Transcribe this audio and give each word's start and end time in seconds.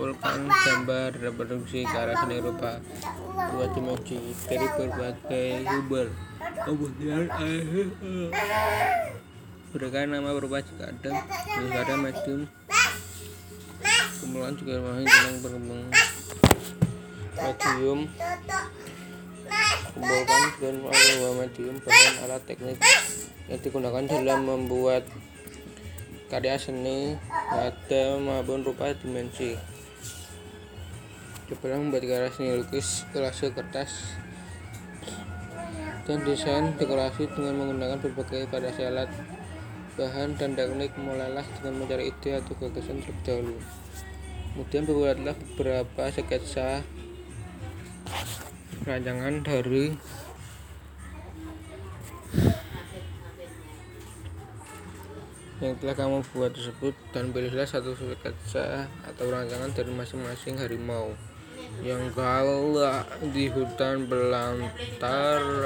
mengumpulkan 0.00 0.48
gambar 0.48 1.12
reproduksi 1.12 1.84
ke 1.84 1.92
arah 1.92 2.16
seni 2.24 2.40
rupa. 2.40 2.80
Dua 3.52 3.66
dimensi 3.76 4.16
dari 4.48 4.66
berbagai 4.72 5.48
sumber 5.68 6.06
kemudian 6.64 7.28
berikan 9.70 10.08
nama 10.08 10.32
berupa 10.32 10.64
jika 10.64 10.88
ada. 10.88 11.12
Ada 11.84 11.94
medium. 12.00 12.48
Kemudian 14.24 14.54
juga 14.56 14.72
memahami 14.80 15.04
tentang 15.04 15.36
berkembang. 15.44 15.84
Medium. 17.36 18.00
Kumpulkan 19.90 20.42
dengan 20.56 20.74
melalui 20.80 21.32
medium. 21.44 21.74
Bahan 21.84 22.14
alat 22.24 22.42
teknik 22.48 22.80
yang 23.52 23.60
digunakan 23.60 24.04
dalam 24.08 24.40
membuat 24.48 25.04
karya 26.32 26.56
seni 26.56 27.18
nada 27.52 28.04
maupun 28.22 28.62
rupa 28.62 28.94
dimensi 28.94 29.58
coba 31.50 31.74
membuat 31.74 32.06
seni 32.30 32.62
lukis 32.62 33.02
kolase 33.10 33.50
kertas 33.50 34.14
dan 36.06 36.22
desain 36.22 36.70
dekorasi 36.78 37.26
dengan 37.34 37.58
menggunakan 37.58 37.98
berbagai 37.98 38.46
variasi 38.54 38.86
alat 38.86 39.10
bahan 39.98 40.38
dan 40.38 40.54
teknik 40.54 40.94
mulailah 40.94 41.42
dengan 41.58 41.82
mencari 41.82 42.14
ide 42.14 42.38
atau 42.38 42.54
gagasan 42.54 43.02
terlebih 43.02 43.22
dahulu. 43.26 43.56
Kemudian 44.50 44.82
buatlah 44.86 45.36
beberapa 45.38 46.02
sketsa 46.14 46.86
rancangan 48.86 49.42
dari 49.42 49.94
yang 55.60 55.76
telah 55.76 55.94
kamu 55.98 56.24
buat 56.32 56.56
tersebut 56.56 56.94
dan 57.12 57.34
pilihlah 57.34 57.68
satu 57.68 57.92
sketsa 57.92 58.88
atau 59.04 59.24
rancangan 59.28 59.70
dari 59.76 59.92
masing-masing 59.92 60.56
harimau 60.56 61.12
yang 61.80 62.12
galak 62.12 63.08
di 63.32 63.48
hutan 63.48 64.04
belantara 64.06 65.58